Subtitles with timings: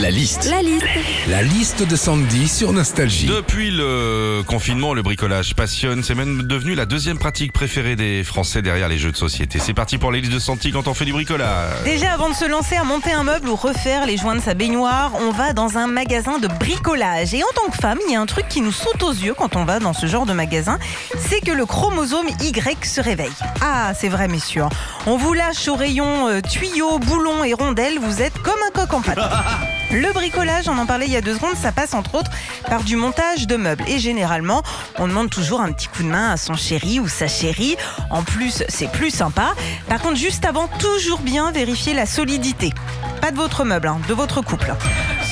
[0.00, 0.50] La liste.
[0.50, 0.84] La liste.
[1.28, 3.26] La liste de Sandy sur Nostalgie.
[3.26, 6.02] Depuis le confinement, le bricolage passionne.
[6.02, 9.60] C'est même devenu la deuxième pratique préférée des Français derrière les jeux de société.
[9.60, 11.84] C'est parti pour les listes de Sandy quand on fait du bricolage.
[11.84, 14.54] Déjà, avant de se lancer à monter un meuble ou refaire les joints de sa
[14.54, 17.32] baignoire, on va dans un magasin de bricolage.
[17.32, 19.34] Et en tant que femme, il y a un truc qui nous saute aux yeux
[19.34, 20.78] quand on va dans ce genre de magasin,
[21.18, 23.30] c'est que le chromosome Y se réveille.
[23.60, 24.64] Ah, c'est vrai, messieurs.
[25.06, 28.92] On vous lâche au rayon euh, tuyaux, boulons et rondelles, vous êtes comme un coq
[28.92, 29.18] en pâte.
[29.92, 32.30] Le bricolage, on en parlait il y a deux secondes, ça passe entre autres
[32.68, 33.84] par du montage de meubles.
[33.86, 34.62] Et généralement,
[34.98, 37.76] on demande toujours un petit coup de main à son chéri ou sa chérie.
[38.10, 39.54] En plus, c'est plus sympa.
[39.88, 42.72] Par contre, juste avant, toujours bien vérifier la solidité.
[43.20, 44.74] Pas de votre meuble, hein, de votre couple.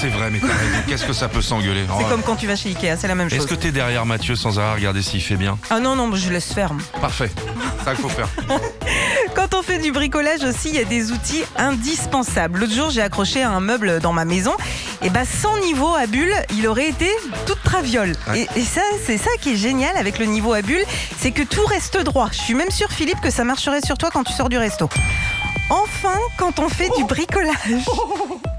[0.01, 0.41] C'est vrai, mais.
[0.89, 2.09] Qu'est-ce que ça peut s'engueuler C'est Oh.
[2.09, 3.47] comme quand tu vas chez Ikea, c'est la même Est-ce chose.
[3.47, 6.53] que t'es derrière Mathieu sans arrêt regarder s'il fait bien Ah non, non, je laisse
[6.53, 6.71] faire.
[7.01, 7.31] Parfait.
[7.85, 8.29] Ça qu'il faut faire.
[9.35, 12.61] Quand on fait du bricolage aussi, il y a des outils indispensables.
[12.61, 14.53] L'autre jour, j'ai accroché un meuble dans ma maison.
[15.03, 17.11] Et bah, sans niveau à bulle, il aurait été
[17.47, 18.13] toute traviole.
[18.29, 18.47] Ouais.
[18.57, 20.85] Et, et ça, c'est ça qui est génial avec le niveau à bulle,
[21.19, 22.29] c'est que tout reste droit.
[22.33, 24.89] Je suis même sûre, Philippe, que ça marcherait sur toi quand tu sors du resto.
[25.71, 27.57] Enfin, quand on fait du bricolage.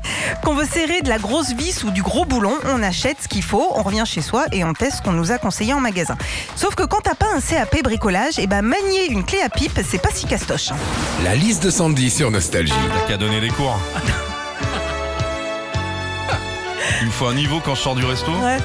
[0.43, 3.43] Qu'on veut serrer de la grosse vis ou du gros boulon, on achète ce qu'il
[3.43, 6.17] faut, on revient chez soi et on teste ce qu'on nous a conseillé en magasin.
[6.55, 9.79] Sauf que quand t'as pas un CAP bricolage, et ben manier une clé à pipe,
[9.87, 10.71] c'est pas si castoche.
[10.71, 10.75] hein.
[11.23, 12.73] La liste de Sandy sur Nostalgie.
[12.93, 13.79] T'as qu'à donner des cours.
[17.01, 18.57] Il me faut un niveau quand je sors du resto Ouais.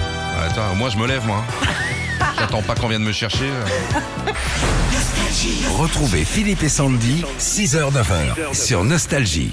[0.46, 1.44] Attends, moi je me lève moi.
[2.38, 3.50] J'attends pas qu'on vienne me chercher.
[5.76, 9.52] Retrouvez Philippe et Sandy, 6h-9h sur Nostalgie.